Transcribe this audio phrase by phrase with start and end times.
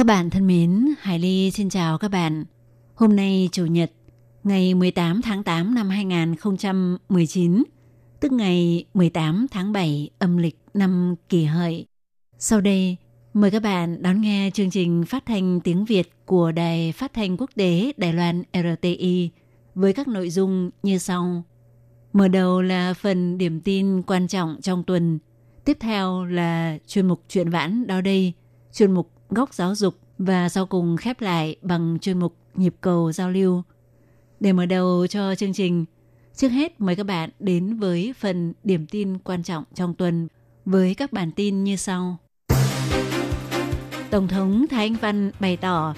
[0.00, 2.44] Các bạn thân mến, Hải Ly xin chào các bạn.
[2.94, 3.92] Hôm nay Chủ nhật,
[4.44, 7.62] ngày 18 tháng 8 năm 2019,
[8.20, 11.86] tức ngày 18 tháng 7 âm lịch năm kỷ hợi.
[12.38, 12.96] Sau đây,
[13.34, 17.36] mời các bạn đón nghe chương trình phát thanh tiếng Việt của Đài Phát thanh
[17.36, 19.30] Quốc tế Đài Loan RTI
[19.74, 21.44] với các nội dung như sau.
[22.12, 25.18] Mở đầu là phần điểm tin quan trọng trong tuần.
[25.64, 28.32] Tiếp theo là chuyên mục chuyện vãn đó đây,
[28.72, 33.12] chuyên mục góc giáo dục và sau cùng khép lại bằng chuyên mục nhịp cầu
[33.12, 33.62] giao lưu.
[34.40, 35.84] Để mở đầu cho chương trình,
[36.34, 40.28] trước hết mời các bạn đến với phần điểm tin quan trọng trong tuần
[40.64, 42.16] với các bản tin như sau.
[44.10, 45.94] Tổng thống Thái Anh Văn bày tỏ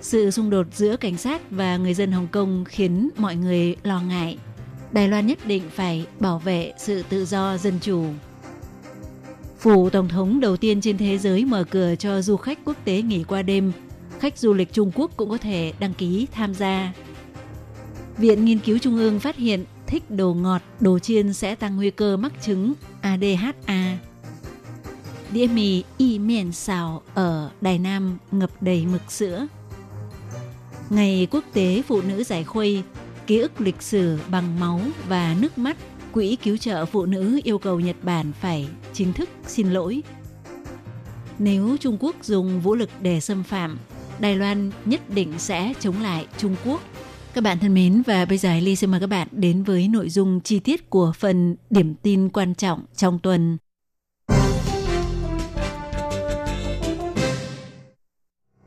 [0.00, 4.00] sự xung đột giữa cảnh sát và người dân Hồng Kông khiến mọi người lo
[4.00, 4.38] ngại.
[4.92, 8.04] Đài Loan nhất định phải bảo vệ sự tự do dân chủ.
[9.66, 13.02] Phủ Tổng thống đầu tiên trên thế giới mở cửa cho du khách quốc tế
[13.02, 13.72] nghỉ qua đêm.
[14.18, 16.92] Khách du lịch Trung Quốc cũng có thể đăng ký tham gia.
[18.18, 21.90] Viện Nghiên cứu Trung ương phát hiện thích đồ ngọt, đồ chiên sẽ tăng nguy
[21.90, 23.98] cơ mắc chứng ADHA.
[25.32, 29.46] Đĩa mì y miền xào ở Đài Nam ngập đầy mực sữa.
[30.90, 32.82] Ngày Quốc tế Phụ nữ Giải Khuây,
[33.26, 35.76] ký ức lịch sử bằng máu và nước mắt
[36.16, 40.02] Quỹ cứu trợ phụ nữ yêu cầu Nhật Bản phải chính thức xin lỗi.
[41.38, 43.78] Nếu Trung Quốc dùng vũ lực để xâm phạm,
[44.20, 46.80] Đài Loan nhất định sẽ chống lại Trung Quốc.
[47.34, 50.08] Các bạn thân mến và bây giờ Ly xin mời các bạn đến với nội
[50.08, 53.58] dung chi tiết của phần điểm tin quan trọng trong tuần.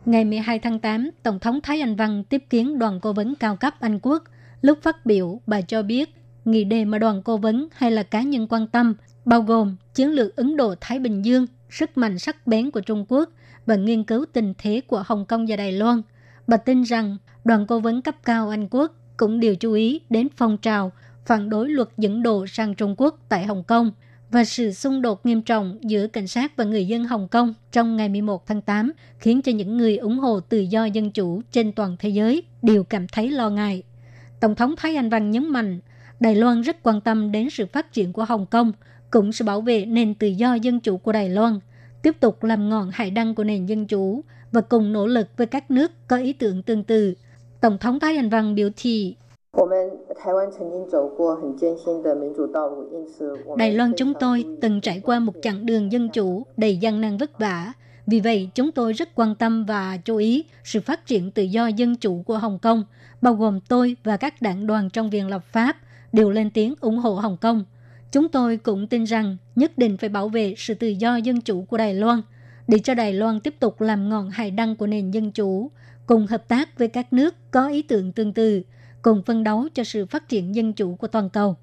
[0.05, 3.55] Ngày 12 tháng 8, Tổng thống Thái Anh Văn tiếp kiến đoàn cố vấn cao
[3.55, 4.23] cấp Anh Quốc.
[4.61, 8.21] Lúc phát biểu, bà cho biết nghị đề mà đoàn cố vấn hay là cá
[8.21, 8.93] nhân quan tâm,
[9.25, 13.29] bao gồm chiến lược Ấn Độ-Thái Bình Dương, sức mạnh sắc bén của Trung Quốc
[13.65, 16.01] và nghiên cứu tình thế của Hồng Kông và Đài Loan.
[16.47, 20.27] Bà tin rằng đoàn cố vấn cấp cao Anh Quốc cũng đều chú ý đến
[20.37, 20.91] phong trào
[21.25, 23.91] phản đối luật dẫn độ sang Trung Quốc tại Hồng Kông
[24.31, 27.97] và sự xung đột nghiêm trọng giữa cảnh sát và người dân Hồng Kông trong
[27.97, 31.71] ngày 11 tháng 8 khiến cho những người ủng hộ tự do dân chủ trên
[31.71, 33.83] toàn thế giới đều cảm thấy lo ngại.
[34.39, 35.79] Tổng thống Thái Anh Văn nhấn mạnh
[36.19, 38.71] Đài Loan rất quan tâm đến sự phát triển của Hồng Kông,
[39.11, 41.59] cũng sẽ bảo vệ nền tự do dân chủ của Đài Loan,
[42.01, 44.21] tiếp tục làm ngọn hải đăng của nền dân chủ
[44.51, 47.13] và cùng nỗ lực với các nước có ý tưởng tương tự.
[47.61, 49.15] Tổng thống Thái Anh Văn biểu thị,
[53.57, 57.17] Đài Loan chúng tôi từng trải qua một chặng đường dân chủ đầy gian nan
[57.17, 57.73] vất vả.
[58.07, 61.67] Vì vậy, chúng tôi rất quan tâm và chú ý sự phát triển tự do
[61.67, 62.83] dân chủ của Hồng Kông,
[63.21, 65.75] bao gồm tôi và các đảng đoàn trong viện lập pháp–
[66.13, 67.63] đều lên tiếng ủng hộ Hồng Kông.
[68.11, 71.61] Chúng tôi cũng tin rằng nhất định phải bảo vệ sự tự do dân chủ
[71.61, 72.21] của Đài Loan,
[72.67, 75.71] để cho Đài Loan tiếp tục làm ngọn hải đăng của nền dân chủ,
[76.05, 78.61] cùng hợp tác với các nước có ý tưởng tương tự,
[79.01, 81.55] cùng phân đấu cho sự phát triển dân chủ của toàn cầu.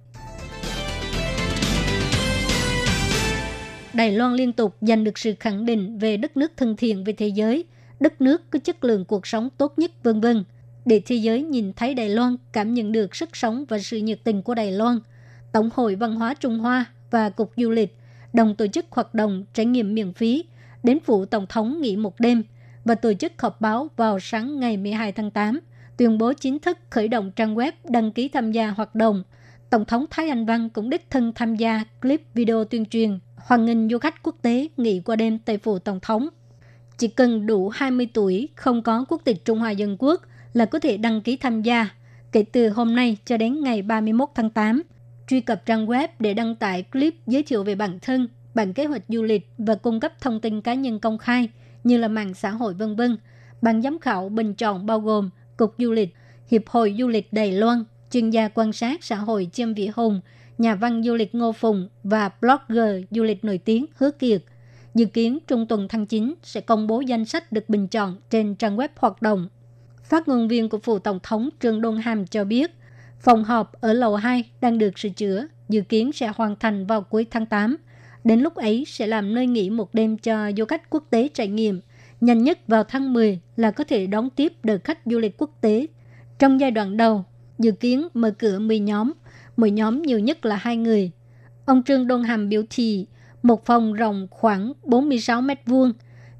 [3.94, 7.14] Đài Loan liên tục giành được sự khẳng định về đất nước thân thiện với
[7.14, 7.64] thế giới,
[8.00, 10.44] đất nước có chất lượng cuộc sống tốt nhất, vân vân
[10.86, 14.20] để thế giới nhìn thấy Đài Loan cảm nhận được sức sống và sự nhiệt
[14.24, 14.98] tình của Đài Loan.
[15.52, 17.96] Tổng hội Văn hóa Trung Hoa và Cục Du lịch
[18.32, 20.44] đồng tổ chức hoạt động trải nghiệm miễn phí
[20.82, 22.42] đến phủ Tổng thống nghỉ một đêm
[22.84, 25.60] và tổ chức họp báo vào sáng ngày 12 tháng 8,
[25.96, 29.22] tuyên bố chính thức khởi động trang web đăng ký tham gia hoạt động.
[29.70, 33.64] Tổng thống Thái Anh Văn cũng đích thân tham gia clip video tuyên truyền hoan
[33.64, 36.28] nghênh du khách quốc tế nghỉ qua đêm tại phủ Tổng thống.
[36.98, 40.22] Chỉ cần đủ 20 tuổi, không có quốc tịch Trung Hoa Dân Quốc–
[40.56, 41.88] là có thể đăng ký tham gia
[42.32, 44.82] kể từ hôm nay cho đến ngày 31 tháng 8.
[45.28, 48.84] Truy cập trang web để đăng tải clip giới thiệu về bản thân, bản kế
[48.84, 51.48] hoạch du lịch và cung cấp thông tin cá nhân công khai
[51.84, 53.16] như là mạng xã hội vân vân.
[53.62, 56.14] Ban giám khảo bình chọn bao gồm Cục Du lịch,
[56.50, 60.20] Hiệp hội Du lịch Đài Loan, chuyên gia quan sát xã hội Chiêm Vĩ Hùng,
[60.58, 64.42] nhà văn du lịch Ngô Phùng và blogger du lịch nổi tiếng Hứa Kiệt.
[64.94, 68.54] Dự kiến trung tuần tháng 9 sẽ công bố danh sách được bình chọn trên
[68.54, 69.48] trang web hoạt động
[70.08, 72.70] Phát ngôn viên của phủ tổng thống Trương Đôn Hàm cho biết,
[73.20, 77.02] phòng họp ở lầu 2 đang được sửa chữa, dự kiến sẽ hoàn thành vào
[77.02, 77.76] cuối tháng 8.
[78.24, 81.48] Đến lúc ấy sẽ làm nơi nghỉ một đêm cho du khách quốc tế trải
[81.48, 81.80] nghiệm,
[82.20, 85.50] Nhanh nhất vào tháng 10 là có thể đón tiếp đợt khách du lịch quốc
[85.60, 85.86] tế.
[86.38, 87.24] Trong giai đoạn đầu,
[87.58, 89.12] dự kiến mở cửa 10 nhóm,
[89.56, 91.10] mỗi nhóm nhiều nhất là hai người.
[91.64, 93.06] Ông Trương Đôn Hàm biểu thị
[93.42, 95.92] một phòng rộng khoảng 46 mét vuông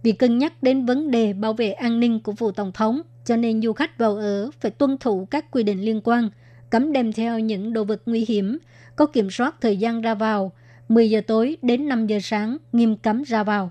[0.03, 3.37] vì cân nhắc đến vấn đề bảo vệ an ninh của phủ tổng thống, cho
[3.37, 6.29] nên du khách vào ở phải tuân thủ các quy định liên quan,
[6.71, 8.59] cấm đem theo những đồ vật nguy hiểm,
[8.97, 10.53] có kiểm soát thời gian ra vào,
[10.89, 13.71] 10 giờ tối đến 5 giờ sáng nghiêm cấm ra vào.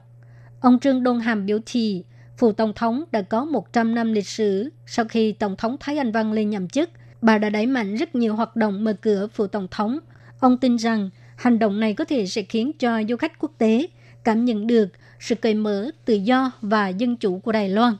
[0.59, 2.03] Ông Trương Đôn Hàm biểu thị,
[2.37, 6.11] phủ tổng thống đã có 100 năm lịch sử sau khi tổng thống Thái Anh
[6.11, 6.89] Văn lên nhậm chức,
[7.21, 9.99] bà đã đẩy mạnh rất nhiều hoạt động mở cửa phủ tổng thống.
[10.39, 13.87] Ông tin rằng hành động này có thể sẽ khiến cho du khách quốc tế
[14.23, 17.93] cảm nhận được sự cởi mở, tự do và dân chủ của Đài Loan.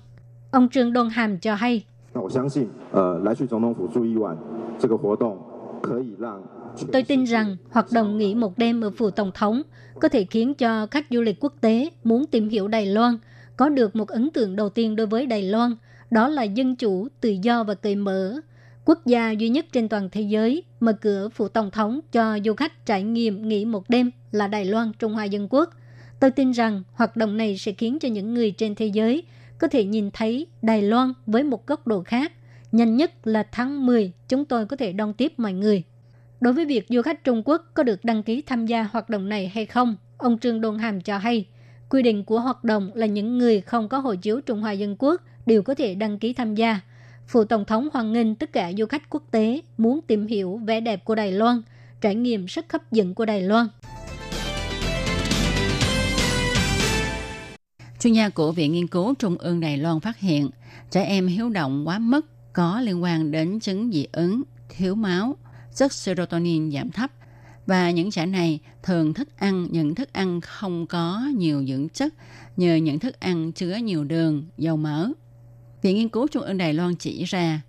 [0.56, 1.86] Ông Trương Đôn Hàm cho hay.
[6.92, 9.62] Tôi tin rằng hoạt động nghỉ một đêm ở phủ tổng thống
[10.02, 13.18] có thể khiến cho khách du lịch quốc tế muốn tìm hiểu Đài Loan
[13.58, 15.76] có được một ấn tượng đầu tiên đối với Đài Loan,
[16.12, 18.36] đó là dân chủ, tự do và cởi mở.
[18.86, 22.54] Quốc gia duy nhất trên toàn thế giới mở cửa phủ tổng thống cho du
[22.54, 25.70] khách trải nghiệm nghỉ một đêm là Đài Loan, Trung Hoa Dân Quốc–
[26.20, 29.24] Tôi tin rằng hoạt động này sẽ khiến cho những người trên thế giới
[29.58, 32.32] có thể nhìn thấy Đài Loan với một góc độ khác.
[32.72, 35.84] Nhanh nhất là tháng 10, chúng tôi có thể đón tiếp mọi người.
[36.42, 39.30] Đối với việc du khách Trung Quốc có được đăng ký tham gia hoạt động
[39.30, 41.48] này hay không, ông Trương Đôn Hàm cho hay,
[41.90, 44.96] quy định của hoạt động là những người không có hộ chiếu Trung Hoa Dân
[45.00, 46.80] Quốc đều có thể đăng ký tham gia.
[47.28, 50.80] Phụ Tổng thống hoan nghênh tất cả du khách quốc tế muốn tìm hiểu vẻ
[50.80, 51.62] đẹp của Đài Loan,
[52.02, 53.68] trải nghiệm sức hấp dẫn của Đài Loan.
[58.06, 60.50] Chuyên gia của Viện Nghiên cứu Trung ương Đài Loan phát hiện
[60.92, 65.38] trẻ em hiếu động quá mức có liên quan đến chứng dị ứng, thiếu máu,
[65.76, 67.12] chất serotonin giảm thấp
[67.66, 72.14] và những trẻ này thường thích ăn những thức ăn không có nhiều dưỡng chất
[72.58, 75.10] như những thức ăn chứa nhiều đường, dầu mỡ.
[75.82, 77.62] Viện Nghiên cứu Trung ương Đài Loan chỉ ra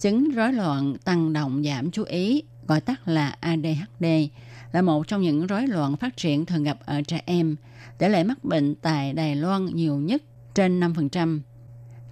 [0.00, 4.04] chứng rối loạn tăng động giảm chú ý, gọi tắt là ADHD,
[4.74, 7.56] là một trong những rối loạn phát triển thường gặp ở trẻ em–
[7.98, 10.22] tỷ lệ mắc bệnh tại Đài Loan nhiều nhất
[10.54, 11.40] trên 5%.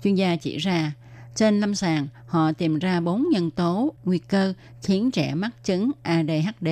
[0.03, 0.93] Chuyên gia chỉ ra,
[1.35, 5.91] trên lâm sàng họ tìm ra 4 nhân tố nguy cơ khiến trẻ mắc chứng
[6.03, 6.69] ADHD,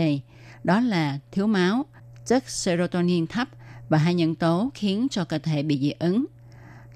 [0.65, 1.85] đó là thiếu máu,
[2.27, 3.49] chất serotonin thấp
[3.89, 6.27] và hai nhân tố khiến cho cơ thể bị dị ứng.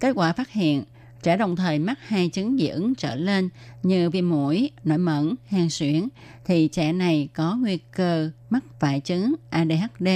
[0.01, 0.85] Kết quả phát hiện,
[1.25, 3.49] trẻ đồng thời mắc hai chứng dị ứng trở lên
[3.83, 6.09] như viêm mũi, nổi mẩn, hen suyễn,
[6.45, 10.09] thì trẻ này có nguy cơ mắc phải chứng ADHD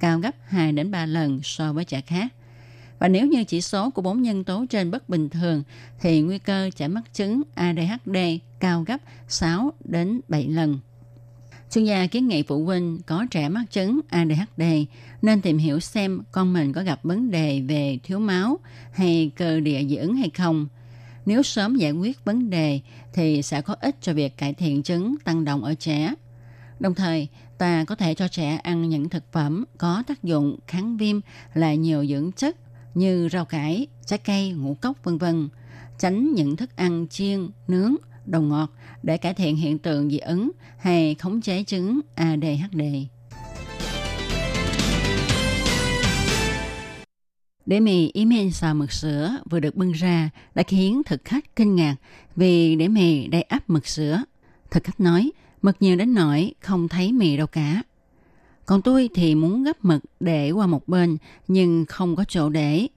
[0.00, 2.32] cao gấp 2 đến 3 lần so với trẻ khác.
[2.98, 5.62] Và nếu như chỉ số của bốn nhân tố trên bất bình thường
[6.00, 8.16] thì nguy cơ trẻ mắc chứng ADHD
[8.60, 10.78] cao gấp 6 đến 7 lần.
[11.70, 14.62] Chuyên gia kiến nghị phụ huynh có trẻ mắc chứng ADHD
[15.24, 18.58] nên tìm hiểu xem con mình có gặp vấn đề về thiếu máu
[18.92, 20.68] hay cơ địa dị ứng hay không.
[21.26, 22.80] Nếu sớm giải quyết vấn đề
[23.12, 26.14] thì sẽ có ích cho việc cải thiện chứng tăng động ở trẻ.
[26.80, 27.28] Đồng thời,
[27.58, 31.20] ta có thể cho trẻ ăn những thực phẩm có tác dụng kháng viêm
[31.54, 32.56] là nhiều dưỡng chất
[32.94, 35.48] như rau cải, trái cây, ngũ cốc vân vân,
[35.98, 37.94] tránh những thức ăn chiên, nướng,
[38.26, 38.70] đồ ngọt
[39.02, 43.13] để cải thiện hiện tượng dị ứng hay khống chế chứng ADHD.
[47.66, 51.56] Để mì ý men xào mực sữa vừa được bưng ra đã khiến thực khách
[51.56, 51.96] kinh ngạc
[52.36, 54.22] vì để mì đầy áp mực sữa.
[54.70, 55.30] Thực khách nói,
[55.64, 57.82] Mực nhiều đến nỗi không thấy mì đâu cả.
[58.66, 61.16] Còn tôi thì muốn gấp mực để qua một bên
[61.48, 62.88] nhưng không có chỗ để.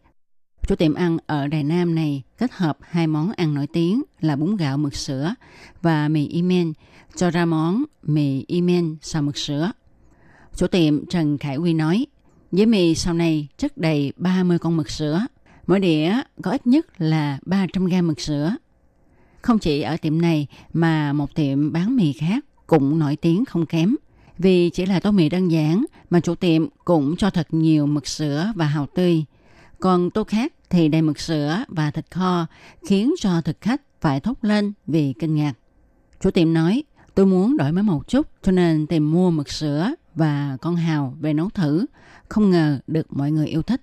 [0.68, 4.36] Chủ tiệm ăn ở Đài Nam này kết hợp hai món ăn nổi tiếng là
[4.36, 5.36] bún gạo mực sữa
[5.82, 6.74] và mì imen
[7.15, 9.72] cho ra món mì imen xào mực sữa.
[10.56, 12.06] Chủ tiệm Trần Khải Huy nói,
[12.51, 15.22] Dĩa mì sau này chất đầy 30 con mực sữa.
[15.68, 18.56] Mỗi đĩa có ít nhất là 300 gram mực sữa.
[19.42, 23.66] Không chỉ ở tiệm này mà một tiệm bán mì khác cũng nổi tiếng không
[23.66, 23.96] kém.
[24.38, 28.08] Vì chỉ là tô mì đơn giản mà chủ tiệm cũng cho thật nhiều mực
[28.08, 29.25] sữa và hào tươi.
[29.80, 32.46] Còn tô khác thì đầy mực sữa và thịt kho
[32.88, 35.54] khiến cho thực khách phải thốt lên vì kinh ngạc.
[36.22, 36.84] Chủ tiệm nói,
[37.16, 41.17] tôi muốn đổi mới một chút cho nên tìm mua mực sữa và con hào
[41.19, 41.86] về nấu thử.
[42.29, 43.81] Không ngờ được mọi người yêu thích.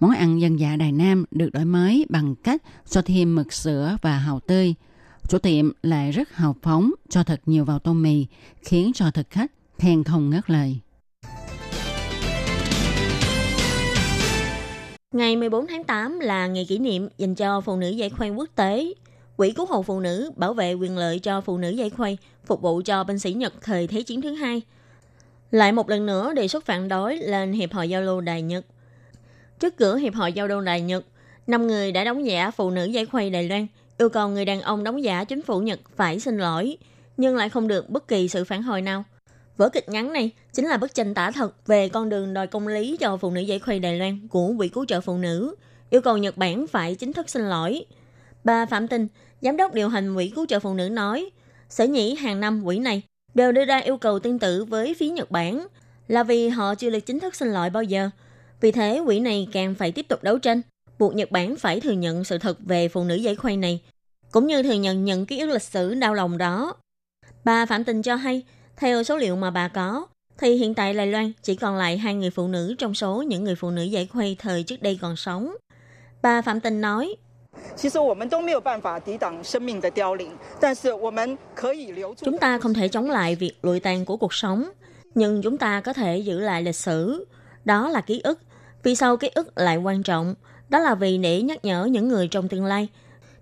[0.00, 3.96] Món ăn dân dạ Đài Nam được đổi mới bằng cách cho thêm mực sữa
[4.02, 4.74] và hào tươi–
[5.28, 8.26] Chủ tiệm lại rất hào phóng cho thật nhiều vào tô mì,
[8.62, 10.78] khiến cho thực khách khen không ngớt lời.
[15.14, 18.48] Ngày 14 tháng 8 là ngày kỷ niệm dành cho phụ nữ giải khoai quốc
[18.54, 18.94] tế.
[19.36, 22.62] Quỹ cứu hộ phụ nữ bảo vệ quyền lợi cho phụ nữ giải khuây phục
[22.62, 24.62] vụ cho binh sĩ Nhật thời Thế chiến thứ hai.
[25.52, 28.64] Lại một lần nữa đề xuất phản đối lên Hiệp hội Giao lưu Đài Nhật.
[29.60, 31.04] Trước cửa Hiệp hội Giao lưu Đài Nhật,
[31.46, 33.66] năm người đã đóng giả phụ nữ giải khuây Đài Loan
[33.98, 36.76] yêu cầu người đàn ông đóng giả chính phủ Nhật phải xin lỗi,
[37.16, 39.04] nhưng lại không được bất kỳ sự phản hồi nào.
[39.56, 42.68] Vở kịch ngắn này chính là bức tranh tả thật về con đường đòi công
[42.68, 45.54] lý cho phụ nữ giải khuây Đài Loan của Quỹ cứu trợ phụ nữ,
[45.90, 47.84] yêu cầu Nhật Bản phải chính thức xin lỗi.
[48.44, 49.08] Bà Phạm Tinh,
[49.40, 51.30] giám đốc điều hành Quỹ cứu trợ phụ nữ nói,
[51.68, 53.02] sở nhĩ hàng năm quỹ này
[53.34, 55.66] đều đưa ra yêu cầu tương tự với phía Nhật Bản
[56.08, 58.10] là vì họ chưa được chính thức xin lỗi bao giờ.
[58.60, 60.60] Vì thế, quỹ này càng phải tiếp tục đấu tranh,
[60.98, 63.80] buộc Nhật Bản phải thừa nhận sự thật về phụ nữ giải khuây này,
[64.30, 66.74] cũng như thừa nhận những ký ức lịch sử đau lòng đó.
[67.44, 68.42] Bà Phạm Tình cho hay,
[68.76, 70.06] theo số liệu mà bà có,
[70.38, 73.44] thì hiện tại Đài Loan chỉ còn lại hai người phụ nữ trong số những
[73.44, 75.54] người phụ nữ giải khuây thời trước đây còn sống.
[76.22, 77.16] Bà Phạm Tình nói,
[77.75, 82.25] 其实我们都没有办法抵挡生命的凋零，但是我们可以留住。
[82.25, 84.69] chúng ta không thể chống lại việc lụi tàn của cuộc sống,
[85.15, 87.25] nhưng chúng ta có thể giữ lại lịch sử.
[87.65, 88.39] Đó là ký ức.
[88.83, 90.35] Vì sao ký ức lại quan trọng?
[90.69, 92.87] Đó là vì để nhắc nhở những người trong tương lai.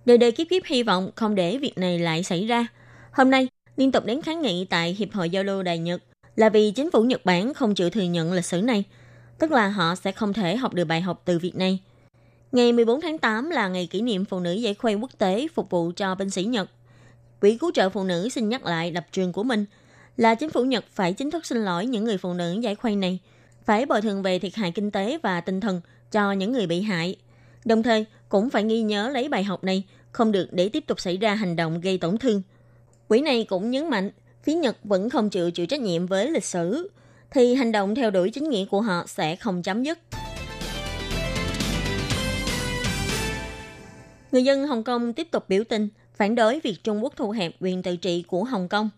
[0.06, 2.68] Đời đời kiếp kiếp hy vọng không để việc này lại xảy ra.
[3.12, 6.02] Hôm nay, liên tục đến kháng nghị tại Hiệp hội Giao lưu Đài Nhật
[6.36, 8.84] là vì chính phủ Nhật Bản không chịu thừa nhận lịch sử này.
[9.40, 11.80] Tức là họ sẽ không thể học được bài học từ việc này.
[12.53, 15.71] Ngày 14 tháng 8 là ngày kỷ niệm phụ nữ giải khuây quốc tế phục
[15.71, 16.71] vụ cho binh sĩ Nhật.
[17.41, 19.65] Quỹ cứu trợ phụ nữ xin nhắc lại lập trường của mình
[20.17, 22.97] là chính phủ Nhật phải chính thức xin lỗi những người phụ nữ giải khuây
[22.97, 23.19] này,
[23.65, 25.81] phải bồi thường về thiệt hại kinh tế và tinh thần
[26.13, 27.17] cho những người bị hại.
[27.65, 31.01] Đồng thời, cũng phải ghi nhớ lấy bài học này, không được để tiếp tục
[31.01, 32.43] xảy ra hành động gây tổn thương.
[33.09, 34.11] Quỹ này cũng nhấn mạnh,
[34.43, 36.91] phía Nhật vẫn không chịu chịu trách nhiệm với lịch sử,
[37.31, 39.99] thì hành động theo đuổi chính nghĩa của họ sẽ không chấm dứt.
[44.33, 47.53] Người dân Hồng Kông tiếp tục biểu tình phản đối việc Trung Quốc thu hẹp
[47.61, 48.91] quyền tự trị của Hồng Kông.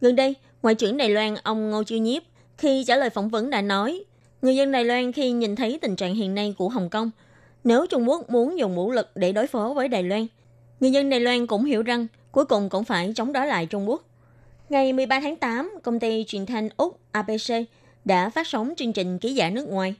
[0.00, 2.22] Gần đây, Ngoại trưởng Đài Loan ông Ngô Chiêu Nhiếp
[2.58, 4.04] khi trả lời phỏng vấn đã nói,
[4.42, 7.10] người dân Đài Loan khi nhìn thấy tình trạng hiện nay của Hồng Kông,
[7.64, 10.26] nếu Trung Quốc muốn dùng vũ lực để đối phó với Đài Loan,
[10.80, 13.88] người dân Đài Loan cũng hiểu rằng cuối cùng cũng phải chống đối lại Trung
[13.88, 14.04] Quốc.
[14.68, 17.54] Ngày 13 tháng 8, công ty truyền thanh Úc APC
[18.04, 19.94] đã phát sóng chương trình ký giả nước ngoài.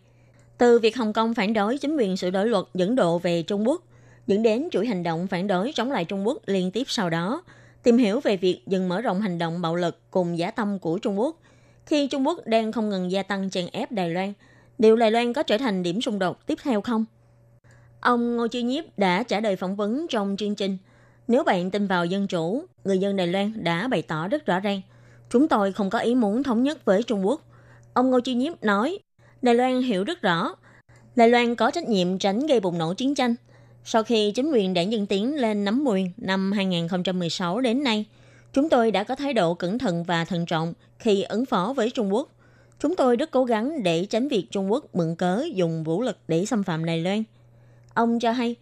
[0.59, 3.68] Từ việc Hồng Kông phản đối chính quyền sửa đổi luật dẫn độ về Trung
[3.68, 3.83] Quốc,
[4.28, 7.42] dẫn đến chuỗi hành động phản đối chống lại Trung Quốc liên tiếp sau đó,
[7.82, 10.99] tìm hiểu về việc dừng mở rộng hành động bạo lực cùng giả tâm của
[10.99, 11.37] Trung Quốc.
[11.87, 14.32] Khi Trung Quốc đang không ngừng gia tăng chèn ép Đài Loan,
[14.78, 17.04] liệu Đài Loan có trở thành điểm xung đột tiếp theo không?
[18.00, 20.78] Ông Ngô Chi Nhiếp đã trả lời phỏng vấn trong chương trình.
[21.28, 24.61] Nếu bạn tin vào dân chủ, người dân Đài Loan đã bày tỏ rất rõ
[24.61, 24.80] ràng.
[25.30, 27.40] Chúng tôi không có ý muốn thống nhất với Trung Quốc.
[27.94, 28.99] Ông Ngô Chi Nhiếp nói,
[29.42, 30.54] Đài Loan hiểu rất rõ.
[31.16, 33.35] Đài Loan có trách nhiệm tránh gây bùng nổ chiến tranh.
[33.90, 38.04] Sau khi chính quyền đảng Dân Tiến lên nắm quyền năm 2016 đến nay,
[38.52, 41.90] chúng tôi đã có thái độ cẩn thận và thận trọng khi ứng phó với
[41.90, 42.28] Trung Quốc.
[42.80, 46.18] Chúng tôi rất cố gắng để tránh việc Trung Quốc mượn cớ dùng vũ lực
[46.28, 47.25] để xâm phạm Đài Loan.
[47.95, 48.57] Ông cho hay,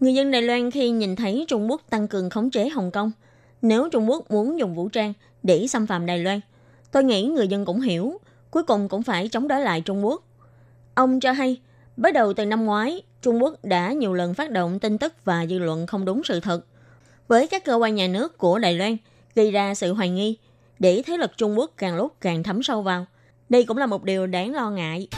[0.00, 3.12] người dân Đài Loan khi nhìn thấy Trung Quốc tăng cường khống chế Hồng Kông,
[3.62, 5.12] nếu Trung Quốc muốn dùng vũ trang
[5.42, 6.40] để xâm phạm Đài Loan,
[6.92, 10.22] tôi nghĩ người dân cũng hiểu, cuối cùng cũng phải chống đối lại Trung Quốc.
[10.94, 11.60] Ông cho hay,
[11.96, 15.46] bắt đầu từ năm ngoái, Trung Quốc đã nhiều lần phát động tin tức và
[15.46, 16.66] dư luận không đúng sự thật
[17.28, 18.96] với các cơ quan nhà nước của Đài Loan
[19.34, 20.38] gây ra sự hoài nghi
[20.78, 23.06] để thế lực Trung Quốc càng lúc càng thấm sâu vào.
[23.48, 25.08] Đây cũng là một điều đáng lo ngại.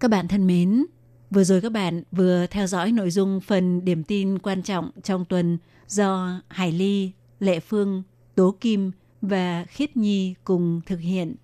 [0.00, 0.84] Các bạn thân mến,
[1.30, 5.24] vừa rồi các bạn vừa theo dõi nội dung phần điểm tin quan trọng trong
[5.24, 7.10] tuần do Hải Ly,
[7.40, 8.02] Lệ Phương,
[8.34, 8.90] Tố Kim
[9.22, 11.34] và Khiết Nhi cùng thực hiện.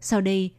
[0.00, 0.50] Sau đây,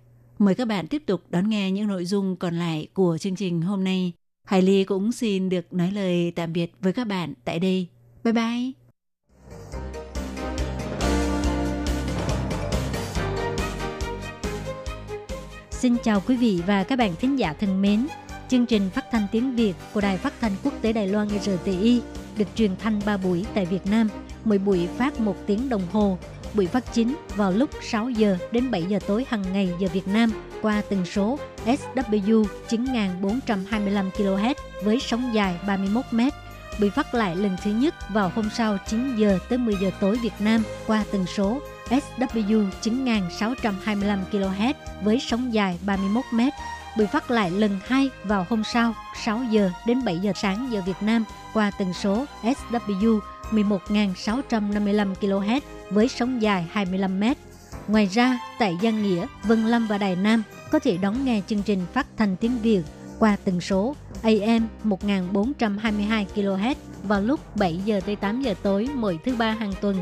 [0.42, 3.62] mời các bạn tiếp tục đón nghe những nội dung còn lại của chương trình
[3.62, 4.14] hôm nay.
[4.44, 7.88] Hải Ly cũng xin được nói lời tạm biệt với các bạn tại đây.
[8.24, 8.72] Bye bye!
[15.72, 18.08] Xin chào quý vị và các bạn thính giả thân mến.
[18.50, 22.02] Chương trình phát thanh tiếng Việt của Đài Phát thanh Quốc tế Đài Loan RTI
[22.38, 24.10] được truyền thanh 3 buổi tại Việt Nam,
[24.46, 26.18] mỗi buổi phát 1 tiếng đồng hồ.
[26.54, 30.08] Buổi phát chính vào lúc 6 giờ đến 7 giờ tối hàng ngày giờ Việt
[30.08, 30.32] Nam
[30.62, 34.54] qua tần số SW 9425 kHz
[34.84, 36.22] với sóng dài 31 m.
[36.80, 40.20] Bị phát lại lần thứ nhất vào hôm sau 9 giờ tới 10 giờ tối
[40.24, 46.42] Việt Nam qua tần số SW 9625 kHz với sóng dài 31 m.
[46.98, 48.94] Bị phát lại lần hai vào hôm sau
[49.24, 53.20] 6 giờ đến 7 giờ sáng giờ Việt Nam qua tần số SW
[53.52, 55.62] 11.655 kHz
[55.92, 57.24] với sóng dài 25 m.
[57.88, 61.64] Ngoài ra, tại Giang Nghĩa, Vân Lâm và Đài Nam có thể đón nghe chương
[61.64, 62.82] trình phát thanh tiếng Việt
[63.20, 69.20] qua tần số AM 1422 kHz vào lúc 7 giờ tới 8 giờ tối mỗi
[69.26, 69.96] thứ ba hàng tuần.